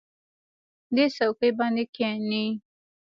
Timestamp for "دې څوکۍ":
0.95-1.51